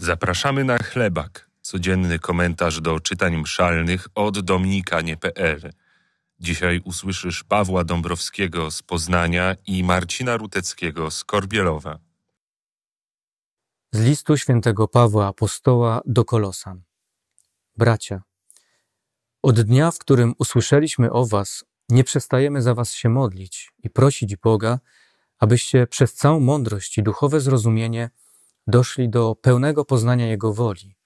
Zapraszamy 0.00 0.64
na 0.64 0.78
chlebak, 0.78 1.50
codzienny 1.60 2.18
komentarz 2.18 2.80
do 2.80 3.00
czytań 3.00 3.36
mszalnych 3.36 4.08
od 4.14 4.40
dominikanie.pl. 4.40 5.72
Dzisiaj 6.40 6.80
usłyszysz 6.84 7.44
Pawła 7.44 7.84
Dąbrowskiego 7.84 8.70
z 8.70 8.82
Poznania 8.82 9.56
i 9.66 9.84
Marcina 9.84 10.36
Ruteckiego 10.36 11.10
z 11.10 11.24
Korbielowa. 11.24 11.98
Z 13.92 14.00
listu 14.00 14.36
świętego 14.36 14.88
Pawła 14.88 15.26
Apostoła 15.26 16.00
do 16.06 16.24
Kolosan. 16.24 16.82
Bracia, 17.76 18.22
od 19.42 19.60
dnia, 19.60 19.90
w 19.90 19.98
którym 19.98 20.34
usłyszeliśmy 20.38 21.12
o 21.12 21.26
was, 21.26 21.64
nie 21.88 22.04
przestajemy 22.04 22.62
za 22.62 22.74
was 22.74 22.92
się 22.92 23.08
modlić 23.08 23.72
i 23.84 23.90
prosić 23.90 24.36
Boga, 24.36 24.78
abyście 25.38 25.86
przez 25.86 26.14
całą 26.14 26.40
mądrość 26.40 26.98
i 26.98 27.02
duchowe 27.02 27.40
zrozumienie 27.40 28.10
doszli 28.68 29.08
do 29.08 29.34
pełnego 29.34 29.84
poznania 29.84 30.26
Jego 30.26 30.52
woli, 30.52 30.96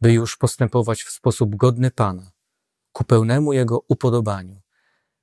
by 0.00 0.12
już 0.12 0.36
postępować 0.36 1.02
w 1.02 1.10
sposób 1.10 1.56
godny 1.56 1.90
Pana, 1.90 2.32
ku 2.92 3.04
pełnemu 3.04 3.52
Jego 3.52 3.84
upodobaniu, 3.88 4.60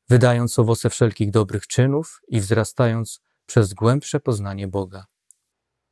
wydając 0.09 0.59
owoce 0.59 0.89
wszelkich 0.89 1.31
dobrych 1.31 1.67
czynów 1.67 2.21
i 2.27 2.39
wzrastając 2.39 3.21
przez 3.45 3.73
głębsze 3.73 4.19
poznanie 4.19 4.67
Boga. 4.67 5.05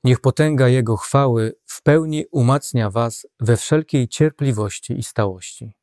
Niech 0.03 0.19
potęga 0.19 0.67
Jego 0.67 0.97
chwały 0.97 1.55
w 1.65 1.81
pełni 1.81 2.25
umacnia 2.31 2.89
Was 2.89 3.27
we 3.39 3.57
wszelkiej 3.57 4.07
cierpliwości 4.07 4.99
i 4.99 5.03
stałości. 5.03 5.75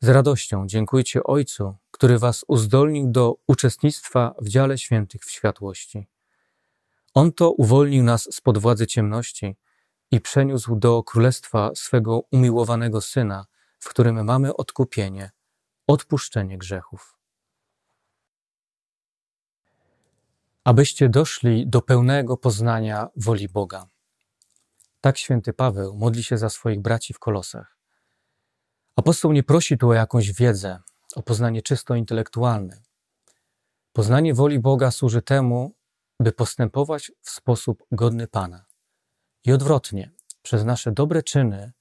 Z 0.00 0.08
radością 0.08 0.66
dziękujcie 0.66 1.24
Ojcu, 1.24 1.74
który 1.90 2.18
Was 2.18 2.44
uzdolnił 2.48 3.10
do 3.10 3.36
uczestnictwa 3.46 4.34
w 4.40 4.48
dziale 4.48 4.78
świętych 4.78 5.24
w 5.24 5.30
światłości. 5.30 6.06
On 7.16 7.32
to 7.32 7.50
uwolnił 7.50 8.04
nas 8.04 8.28
spod 8.34 8.58
władzy 8.58 8.86
ciemności 8.86 9.56
i 10.10 10.20
przeniósł 10.20 10.76
do 10.76 11.02
królestwa 11.02 11.70
swego 11.74 12.20
umiłowanego 12.30 13.00
Syna, 13.00 13.46
w 13.78 13.88
którym 13.88 14.24
mamy 14.24 14.56
odkupienie, 14.56 15.30
odpuszczenie 15.86 16.58
grzechów. 16.58 17.18
Abyście 20.64 21.08
doszli 21.08 21.66
do 21.66 21.82
pełnego 21.82 22.36
poznania 22.36 23.08
woli 23.16 23.48
Boga. 23.48 23.88
Tak 25.00 25.18
święty 25.18 25.52
Paweł 25.52 25.96
modli 25.96 26.24
się 26.24 26.38
za 26.38 26.50
swoich 26.50 26.80
braci 26.80 27.14
w 27.14 27.18
Kolosach. 27.18 27.78
Apostoł 28.96 29.32
nie 29.32 29.42
prosi 29.42 29.78
tu 29.78 29.88
o 29.88 29.94
jakąś 29.94 30.32
wiedzę, 30.32 30.78
o 31.14 31.22
poznanie 31.22 31.62
czysto 31.62 31.94
intelektualne. 31.94 32.82
Poznanie 33.92 34.34
woli 34.34 34.58
Boga 34.58 34.90
służy 34.90 35.22
temu, 35.22 35.75
by 36.20 36.32
postępować 36.32 37.12
w 37.22 37.30
sposób 37.30 37.84
godny 37.92 38.28
Pana. 38.28 38.66
I 39.44 39.52
odwrotnie, 39.52 40.10
przez 40.42 40.64
nasze 40.64 40.92
dobre 40.92 41.22
czyny 41.22 41.72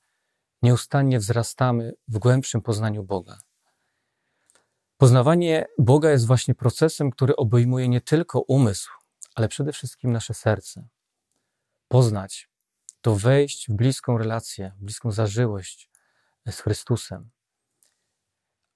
nieustannie 0.61 1.19
wzrastamy 1.19 1.93
w 2.07 2.19
głębszym 2.19 2.61
poznaniu 2.61 3.03
Boga. 3.03 3.39
Poznawanie 4.97 5.65
Boga 5.77 6.11
jest 6.11 6.27
właśnie 6.27 6.55
procesem, 6.55 7.11
który 7.11 7.35
obejmuje 7.35 7.89
nie 7.89 8.01
tylko 8.01 8.41
umysł, 8.41 8.91
ale 9.35 9.47
przede 9.47 9.71
wszystkim 9.73 10.11
nasze 10.11 10.33
serce. 10.33 10.87
Poznać 11.87 12.49
to 13.01 13.15
wejść 13.15 13.69
w 13.69 13.73
bliską 13.73 14.17
relację, 14.17 14.71
bliską 14.79 15.11
zażyłość 15.11 15.89
z 16.47 16.59
Chrystusem. 16.59 17.29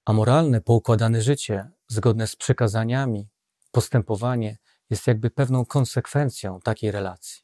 A 0.04 0.12
moralne, 0.12 0.60
poukładane 0.60 1.22
życie, 1.22 1.70
zgodne 1.88 2.26
z 2.26 2.36
przekazaniami, 2.36 3.28
postępowanie 3.70 4.58
jest 4.90 5.06
jakby 5.06 5.30
pewną 5.30 5.64
konsekwencją 5.66 6.60
takiej 6.60 6.90
relacji, 6.90 7.42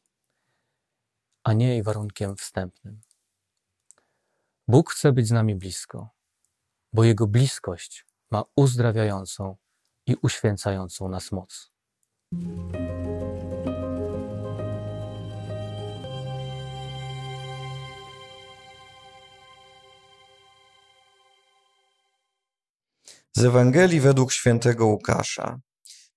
a 1.44 1.52
nie 1.52 1.68
jej 1.68 1.82
warunkiem 1.82 2.36
wstępnym. 2.36 3.00
Bóg 4.68 4.90
chce 4.90 5.12
być 5.12 5.28
z 5.28 5.30
nami 5.30 5.54
blisko, 5.54 6.08
bo 6.92 7.04
Jego 7.04 7.26
bliskość 7.26 8.06
ma 8.30 8.44
uzdrawiającą 8.56 9.56
i 10.06 10.16
uświęcającą 10.22 11.08
nas 11.08 11.32
moc. 11.32 11.70
Z 23.32 23.44
Ewangelii 23.44 24.00
według 24.00 24.32
świętego 24.32 24.86
Łukasza. 24.86 25.60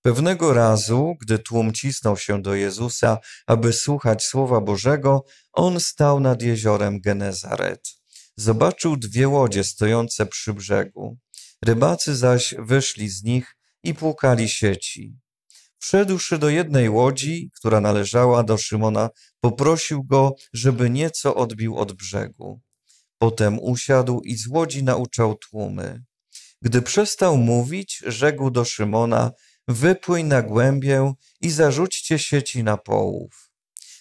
Pewnego 0.01 0.53
razu, 0.53 1.15
gdy 1.21 1.39
tłum 1.39 1.73
cisnął 1.73 2.17
się 2.17 2.41
do 2.41 2.55
Jezusa, 2.55 3.17
aby 3.47 3.73
słuchać 3.73 4.23
słowa 4.23 4.61
Bożego, 4.61 5.23
on 5.51 5.79
stał 5.79 6.19
nad 6.19 6.41
jeziorem 6.41 6.99
Genezaret. 7.01 7.87
Zobaczył 8.35 8.97
dwie 8.97 9.27
łodzie 9.27 9.63
stojące 9.63 10.25
przy 10.25 10.53
brzegu. 10.53 11.17
Rybacy 11.65 12.15
zaś 12.15 12.55
wyszli 12.59 13.09
z 13.09 13.23
nich 13.23 13.55
i 13.83 13.93
płukali 13.93 14.49
sieci. 14.49 15.15
Wszedłszy 15.79 16.37
do 16.37 16.49
jednej 16.49 16.89
łodzi, 16.89 17.51
która 17.55 17.81
należała 17.81 18.43
do 18.43 18.57
Szymona, 18.57 19.09
poprosił 19.39 20.03
go, 20.03 20.35
żeby 20.53 20.89
nieco 20.89 21.35
odbił 21.35 21.77
od 21.77 21.93
brzegu. 21.93 22.61
Potem 23.17 23.59
usiadł 23.59 24.21
i 24.21 24.35
z 24.35 24.47
łodzi 24.47 24.83
nauczał 24.83 25.35
tłumy. 25.35 26.03
Gdy 26.61 26.81
przestał 26.81 27.37
mówić, 27.37 28.03
rzekł 28.05 28.51
do 28.51 28.65
Szymona, 28.65 29.31
wypłyń 29.69 30.25
na 30.25 30.41
głębię 30.41 31.13
i 31.41 31.49
zarzućcie 31.49 32.19
sieci 32.19 32.63
na 32.63 32.77
połów. 32.77 33.51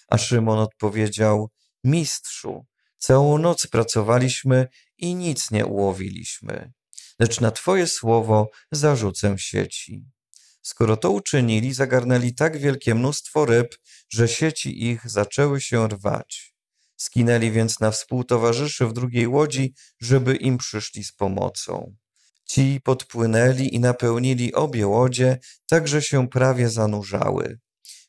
A 0.07 0.17
Szymon 0.17 0.59
odpowiedział, 0.59 1.49
mistrzu, 1.83 2.65
całą 2.97 3.37
noc 3.37 3.67
pracowaliśmy 3.67 4.67
i 4.97 5.15
nic 5.15 5.51
nie 5.51 5.65
ułowiliśmy, 5.65 6.71
lecz 7.19 7.41
na 7.41 7.51
twoje 7.51 7.87
słowo 7.87 8.49
zarzucę 8.71 9.35
sieci. 9.37 10.05
Skoro 10.61 10.97
to 10.97 11.11
uczynili, 11.11 11.73
zagarnęli 11.73 12.33
tak 12.35 12.57
wielkie 12.57 12.95
mnóstwo 12.95 13.45
ryb, 13.45 13.75
że 14.09 14.27
sieci 14.27 14.85
ich 14.85 15.09
zaczęły 15.09 15.61
się 15.61 15.87
rwać. 15.87 16.55
Skinęli 16.97 17.51
więc 17.51 17.79
na 17.79 17.91
współtowarzyszy 17.91 18.85
w 18.85 18.93
drugiej 18.93 19.27
łodzi, 19.27 19.73
żeby 19.99 20.35
im 20.35 20.57
przyszli 20.57 21.03
z 21.03 21.11
pomocą. 21.11 21.95
Ci 22.51 22.81
podpłynęli 22.83 23.75
i 23.75 23.79
napełnili 23.79 24.53
obie 24.53 24.87
łodzie, 24.87 25.39
tak 25.69 25.87
że 25.87 26.01
się 26.01 26.27
prawie 26.27 26.69
zanurzały. 26.69 27.59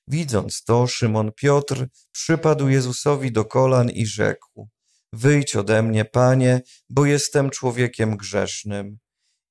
Widząc 0.09 0.65
to, 0.65 0.87
Szymon 0.87 1.33
Piotr 1.33 1.87
przypadł 2.13 2.69
Jezusowi 2.69 3.33
do 3.33 3.45
kolan 3.45 3.91
i 3.91 4.07
rzekł: 4.07 4.69
Wyjdź 5.13 5.57
ode 5.57 5.83
mnie, 5.83 6.05
panie, 6.05 6.61
bo 6.91 7.07
jestem 7.07 7.51
człowiekiem 7.51 8.17
grzesznym. 8.17 8.99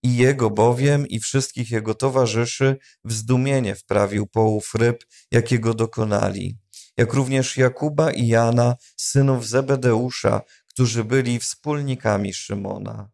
I 0.03 0.17
jego 0.17 0.49
bowiem 0.49 1.07
i 1.07 1.19
wszystkich 1.19 1.71
jego 1.71 1.95
towarzyszy 1.95 2.77
w 3.03 3.13
zdumienie 3.13 3.75
wprawił 3.75 4.27
połów 4.27 4.75
ryb, 4.75 5.03
jakiego 5.31 5.73
dokonali, 5.73 6.57
jak 6.97 7.13
również 7.13 7.57
Jakuba 7.57 8.11
i 8.11 8.27
Jana, 8.27 8.75
synów 8.97 9.47
Zebedeusza, 9.47 10.41
którzy 10.67 11.03
byli 11.03 11.39
wspólnikami 11.39 12.33
Szymona. 12.33 13.09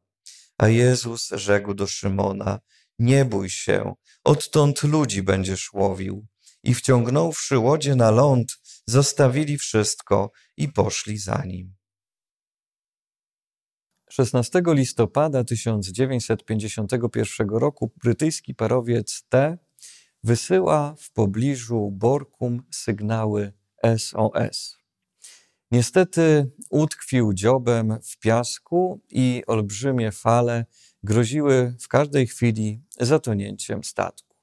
A 0.58 0.68
Jezus 0.68 1.30
rzekł 1.30 1.74
do 1.74 1.88
Szymona, 1.88 2.60
nie 3.00 3.26
bój 3.26 3.50
się, 3.50 3.94
odtąd 4.24 4.84
ludzi 4.84 5.24
będziesz 5.24 5.74
łowił. 5.74 6.26
I 6.64 6.74
wciągnąwszy 6.74 7.58
łodzie 7.58 7.96
na 7.96 8.12
ląd, 8.12 8.58
zostawili 8.88 9.58
wszystko 9.58 10.32
i 10.58 10.70
poszli 10.70 11.18
za 11.18 11.44
nim. 11.46 11.76
16 14.10 14.62
listopada 14.68 15.44
1951 15.44 17.50
roku 17.50 17.92
brytyjski 18.04 18.56
parowiec 18.56 19.24
T 19.30 19.58
wysyła 20.24 20.96
w 21.00 21.12
pobliżu 21.12 21.92
Borkum 21.92 22.64
sygnały 22.72 23.54
SOS. 23.98 24.85
Niestety 25.72 26.52
utkwił 26.70 27.34
dziobem 27.34 27.98
w 28.04 28.20
piasku 28.20 29.02
i 29.10 29.44
olbrzymie 29.48 30.12
fale 30.12 30.66
groziły 31.04 31.76
w 31.80 31.88
każdej 31.88 32.28
chwili 32.28 32.82
zatonięciem 33.00 33.84
statku. 33.84 34.36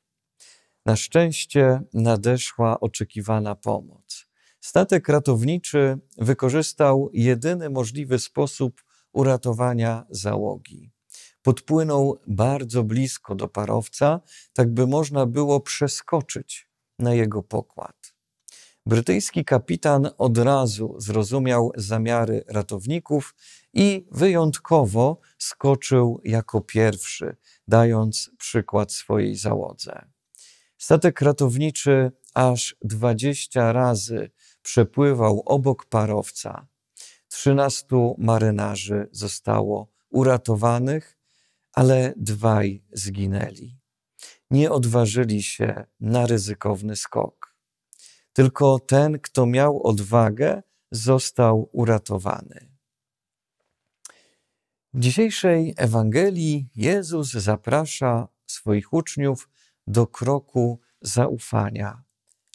Na 0.87 0.97
szczęście 0.97 1.83
nadeszła 1.95 2.81
oczekiwana 2.81 3.55
pomoc. 3.55 4.27
Statek 4.61 5.09
ratowniczy 5.09 5.99
wykorzystał 6.19 7.11
jedyny 7.13 7.71
możliwy 7.71 8.19
sposób 8.19 8.83
uratowania 9.13 10.07
załogi. 10.11 10.91
Podpłynął 11.43 12.21
bardzo 12.27 12.85
blisko 12.85 13.35
do 13.35 13.49
parowca, 13.49 14.21
tak 14.53 14.75
by 14.75 14.87
można 14.87 15.27
było 15.27 15.61
przeskoczyć 15.61 16.69
na 16.99 17.15
jego 17.15 17.43
pokład. 17.43 18.12
Brytyjski 18.87 19.45
kapitan 19.45 20.11
od 20.19 20.39
razu 20.39 20.95
zrozumiał 20.99 21.73
zamiary 21.77 22.45
ratowników 22.49 23.35
i 23.73 24.07
wyjątkowo 24.11 25.21
skoczył 25.39 26.21
jako 26.25 26.61
pierwszy, 26.61 27.37
dając 27.69 28.31
przykład 28.39 28.93
swojej 28.93 29.37
załodze. 29.37 30.07
Statek 30.79 31.21
ratowniczy 31.21 32.13
aż 32.35 32.77
dwadzieścia 32.83 33.73
razy 33.73 34.31
przepływał 34.63 35.43
obok 35.47 35.87
parowca. 35.87 36.67
Trzynastu 37.29 38.15
marynarzy 38.19 39.09
zostało 39.13 39.93
uratowanych, 40.11 41.19
ale 41.73 42.15
dwaj 42.17 42.85
zginęli. 42.93 43.79
Nie 44.51 44.71
odważyli 44.71 45.43
się 45.43 45.85
na 46.01 46.27
ryzykowny 46.27 46.97
skok. 46.97 47.42
Tylko 48.33 48.79
ten, 48.79 49.19
kto 49.19 49.47
miał 49.47 49.87
odwagę, 49.87 50.63
został 50.91 51.69
uratowany. 51.73 52.73
W 54.95 55.01
dzisiejszej 55.01 55.75
Ewangelii 55.77 56.69
Jezus 56.75 57.33
zaprasza 57.33 58.29
swoich 58.47 58.93
uczniów 58.93 59.49
do 59.87 60.07
kroku 60.07 60.81
zaufania 61.01 62.03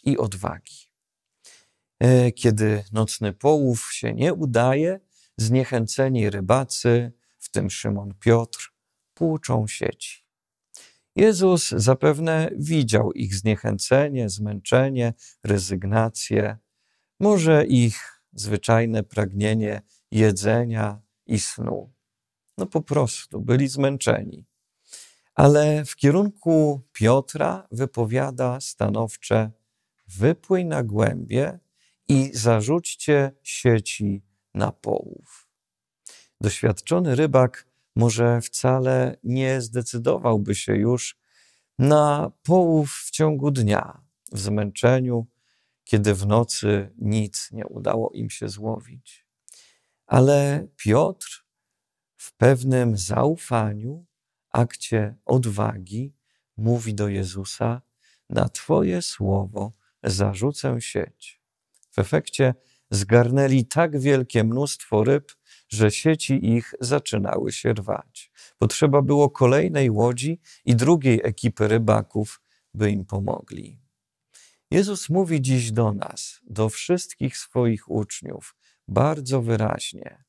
i 0.04 0.18
odwagi. 0.18 0.88
E, 2.00 2.32
kiedy 2.32 2.84
nocny 2.92 3.32
połów 3.32 3.92
się 3.92 4.14
nie 4.14 4.34
udaje, 4.34 5.00
zniechęceni 5.36 6.30
rybacy, 6.30 7.12
w 7.38 7.50
tym 7.50 7.70
Szymon 7.70 8.14
Piotr, 8.20 8.74
płuczą 9.14 9.66
sieci. 9.66 10.27
Jezus 11.18 11.68
zapewne 11.68 12.50
widział 12.56 13.12
ich 13.12 13.34
zniechęcenie, 13.34 14.28
zmęczenie, 14.28 15.14
rezygnację, 15.44 16.58
może 17.20 17.66
ich 17.66 18.22
zwyczajne 18.32 19.02
pragnienie 19.02 19.82
jedzenia 20.10 21.00
i 21.26 21.38
snu. 21.38 21.92
No 22.58 22.66
po 22.66 22.82
prostu 22.82 23.40
byli 23.40 23.68
zmęczeni. 23.68 24.46
Ale 25.34 25.84
w 25.84 25.96
kierunku 25.96 26.82
Piotra 26.92 27.68
wypowiada 27.72 28.60
stanowcze: 28.60 29.50
wypłyń 30.06 30.66
na 30.66 30.82
głębie 30.82 31.58
i 32.08 32.30
zarzućcie 32.34 33.32
sieci 33.42 34.22
na 34.54 34.72
połów. 34.72 35.48
Doświadczony 36.40 37.14
rybak 37.14 37.67
może 37.98 38.40
wcale 38.40 39.16
nie 39.24 39.60
zdecydowałby 39.60 40.54
się 40.54 40.76
już 40.76 41.18
na 41.78 42.32
połów 42.42 42.92
w 43.06 43.10
ciągu 43.10 43.50
dnia, 43.50 44.00
w 44.32 44.38
zmęczeniu, 44.38 45.26
kiedy 45.84 46.14
w 46.14 46.26
nocy 46.26 46.90
nic 46.98 47.48
nie 47.52 47.66
udało 47.66 48.10
im 48.14 48.30
się 48.30 48.48
złowić. 48.48 49.26
Ale 50.06 50.68
Piotr 50.76 51.44
w 52.16 52.36
pewnym 52.36 52.96
zaufaniu, 52.96 54.06
akcie 54.50 55.16
odwagi, 55.24 56.14
mówi 56.56 56.94
do 56.94 57.08
Jezusa: 57.08 57.82
Na 58.30 58.48
Twoje 58.48 59.02
słowo 59.02 59.72
zarzucę 60.02 60.80
sieć. 60.80 61.42
W 61.90 61.98
efekcie 61.98 62.54
zgarnęli 62.90 63.66
tak 63.66 63.98
wielkie 63.98 64.44
mnóstwo 64.44 65.04
ryb, 65.04 65.37
że 65.68 65.90
sieci 65.90 66.52
ich 66.56 66.74
zaczynały 66.80 67.52
się 67.52 67.72
rwać. 67.72 68.32
Potrzeba 68.58 69.02
było 69.02 69.30
kolejnej 69.30 69.90
łodzi 69.90 70.40
i 70.64 70.76
drugiej 70.76 71.20
ekipy 71.24 71.68
rybaków, 71.68 72.40
by 72.74 72.90
im 72.90 73.04
pomogli. 73.04 73.80
Jezus 74.70 75.08
mówi 75.08 75.42
dziś 75.42 75.72
do 75.72 75.92
nas, 75.92 76.40
do 76.44 76.68
wszystkich 76.68 77.36
swoich 77.36 77.90
uczniów, 77.90 78.56
bardzo 78.88 79.42
wyraźnie: 79.42 80.24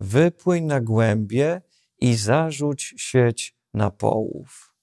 Wypłyń 0.00 0.64
na 0.64 0.80
głębie 0.80 1.62
i 1.98 2.14
zarzuć 2.14 2.94
sieć 2.96 3.56
na 3.74 3.90
połów. 3.90 4.74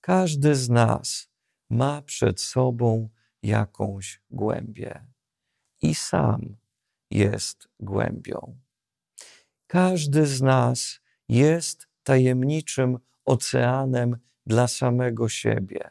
Każdy 0.00 0.54
z 0.54 0.68
nas 0.68 1.28
ma 1.70 2.02
przed 2.02 2.40
sobą 2.40 3.08
jakąś 3.42 4.20
głębię 4.30 5.06
i 5.82 5.94
sam 5.94 6.56
jest 7.10 7.68
głębią. 7.80 8.61
Każdy 9.72 10.26
z 10.26 10.42
nas 10.42 11.00
jest 11.28 11.88
tajemniczym 12.02 12.98
oceanem 13.24 14.16
dla 14.46 14.68
samego 14.68 15.28
siebie, 15.28 15.90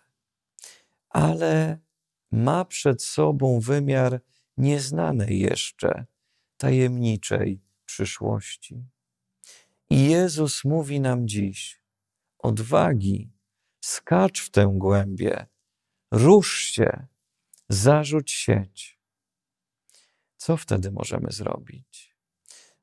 ale 1.09 1.79
ma 2.31 2.65
przed 2.65 3.03
sobą 3.03 3.59
wymiar 3.59 4.21
nieznanej 4.57 5.39
jeszcze, 5.39 6.05
tajemniczej 6.57 7.61
przyszłości. 7.85 8.85
I 9.89 10.09
Jezus 10.09 10.65
mówi 10.65 10.99
nam 10.99 11.27
dziś: 11.27 11.83
odwagi, 12.39 13.31
skacz 13.79 14.41
w 14.41 14.49
tę 14.49 14.71
głębię, 14.73 15.45
rusz 16.11 16.59
się, 16.59 17.07
zarzuć 17.69 18.31
sieć. 18.31 18.99
Co 20.37 20.57
wtedy 20.57 20.91
możemy 20.91 21.31
zrobić? 21.31 22.10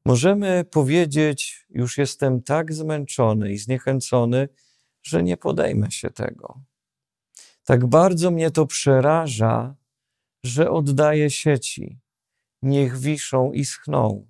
Możemy 0.08 0.64
powiedzieć: 0.64 1.66
Już 1.70 1.99
jestem 1.99 2.43
tak 2.43 2.72
zmęczony 2.72 3.52
i 3.52 3.58
zniechęcony, 3.58 4.49
że 5.02 5.22
nie 5.22 5.37
podejmę 5.37 5.90
się 5.90 6.10
tego. 6.10 6.60
Tak 7.64 7.87
bardzo 7.87 8.31
mnie 8.31 8.50
to 8.50 8.66
przeraża, 8.66 9.75
że 10.44 10.70
oddaję 10.70 11.31
sieci. 11.31 12.00
Niech 12.62 12.99
wiszą 12.99 13.52
i 13.52 13.64
schną. 13.64 14.28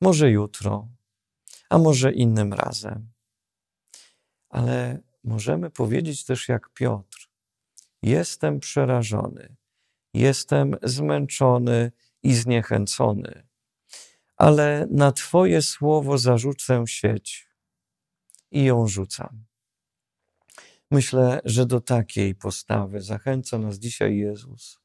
Może 0.00 0.30
jutro, 0.30 0.88
a 1.70 1.78
może 1.78 2.12
innym 2.12 2.52
razem. 2.52 3.12
Ale 4.48 4.98
możemy 5.24 5.70
powiedzieć 5.70 6.24
też 6.24 6.48
jak 6.48 6.72
Piotr: 6.72 7.28
Jestem 8.02 8.60
przerażony, 8.60 9.56
jestem 10.14 10.76
zmęczony 10.82 11.92
i 12.22 12.34
zniechęcony, 12.34 13.46
ale 14.36 14.86
na 14.90 15.12
Twoje 15.12 15.62
słowo 15.62 16.18
zarzucę 16.18 16.84
sieć 16.86 17.48
i 18.50 18.64
ją 18.64 18.86
rzucam. 18.88 19.44
Myślę, 20.90 21.40
że 21.44 21.66
do 21.66 21.80
takiej 21.80 22.34
postawy 22.34 23.00
zachęca 23.00 23.58
nas 23.58 23.78
dzisiaj 23.78 24.16
Jezus. 24.16 24.78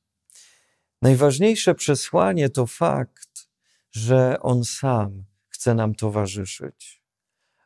Najważniejsze 1.01 1.75
przesłanie 1.75 2.50
to 2.50 2.68
fakt, 2.68 3.50
że 3.92 4.38
On 4.42 4.65
sam 4.65 5.24
chce 5.48 5.74
nam 5.74 5.95
towarzyszyć. 5.95 7.04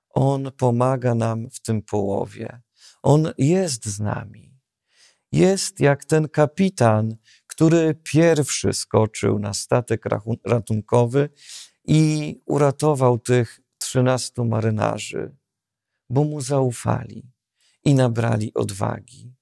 On 0.09 0.51
pomaga 0.57 1.15
nam 1.15 1.49
w 1.49 1.59
tym 1.59 1.81
połowie. 1.81 2.61
On 3.03 3.31
jest 3.37 3.85
z 3.85 3.99
nami. 3.99 4.55
Jest 5.31 5.79
jak 5.79 6.05
ten 6.05 6.29
kapitan, 6.29 7.17
który 7.47 7.95
pierwszy 8.03 8.73
skoczył 8.73 9.39
na 9.39 9.53
statek 9.53 10.03
ratunkowy 10.45 11.29
i 11.87 12.41
uratował 12.45 13.19
tych 13.19 13.59
trzynastu 13.77 14.45
marynarzy, 14.45 15.35
bo 16.09 16.23
mu 16.23 16.41
zaufali 16.41 17.31
i 17.83 17.95
nabrali 17.95 18.53
odwagi. 18.53 19.33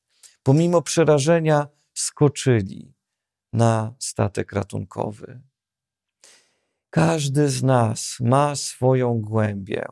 Pomimo 0.44 0.82
przerażenia 0.82 1.68
skoczyli 1.94 2.94
na 3.54 3.96
statek 4.00 4.52
ratunkowy. 4.54 5.42
Każdy 6.90 7.50
z 7.50 7.64
nas 7.64 8.18
ma 8.20 8.56
swoją 8.56 9.22
głębię 9.22 9.86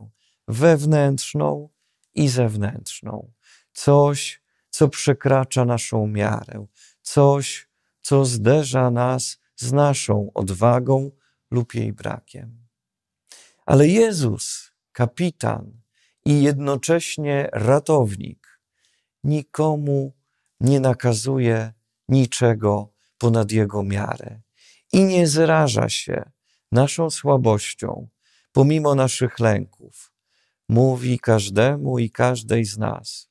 wewnętrzną 0.48 1.70
i 2.14 2.28
zewnętrzną. 2.30 3.32
Coś, 3.74 4.44
co 4.70 4.90
przekracza 4.90 5.66
naszą 5.66 6.08
miarę, 6.08 6.66
coś, 7.02 7.70
co 8.02 8.26
zderza 8.26 8.92
nas 8.92 9.40
z 9.56 9.72
naszą 9.72 10.32
odwagą 10.34 11.12
lub 11.52 11.74
jej 11.74 11.94
brakiem. 11.94 12.68
Ale 13.66 13.88
Jezus, 13.88 14.72
kapitan 14.92 15.82
i 16.26 16.44
jednocześnie 16.44 17.50
ratownik, 17.54 18.60
nikomu 19.24 20.14
nie 20.60 20.80
nakazuje 20.80 21.74
niczego 22.10 22.94
ponad 23.18 23.52
jego 23.52 23.84
miarę 23.84 24.42
i 24.94 25.04
nie 25.04 25.28
zraża 25.28 25.90
się 25.90 26.32
naszą 26.72 27.10
słabością, 27.10 28.08
pomimo 28.52 28.96
naszych 28.96 29.40
lęków, 29.40 30.14
mówi 30.70 31.20
każdemu 31.20 32.00
i 32.00 32.12
każdej 32.12 32.66
z 32.66 32.78
nas: 32.78 33.30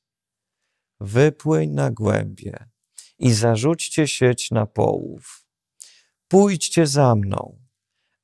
Wypłyń 0.99 1.69
na 1.71 1.91
głębie 1.91 2.69
i 3.19 3.33
zarzućcie 3.33 4.07
sieć 4.07 4.51
na 4.51 4.65
połów. 4.65 5.45
Pójdźcie 6.27 6.87
za 6.87 7.15
mną, 7.15 7.60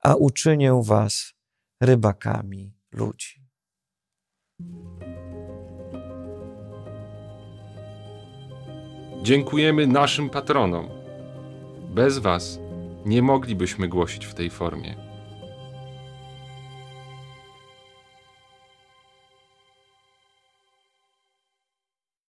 a 0.04 0.16
uczynię 0.16 0.82
was 0.84 1.34
rybakami 1.82 2.74
ludzi. 2.92 3.48
Dziękujemy 9.24 9.88
naszym 9.88 10.30
patronom. 10.30 10.89
Bez 11.89 12.18
Was 12.18 12.60
nie 13.06 13.22
moglibyśmy 13.22 13.88
głosić 13.88 14.25
w 14.25 14.34
tej 14.34 14.50
formie. 14.50 15.06